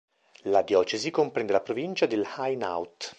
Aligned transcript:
La 0.45 0.63
diocesi 0.63 1.11
comprende 1.11 1.51
la 1.53 1.61
provincia 1.61 2.07
dell'Hainaut. 2.07 3.09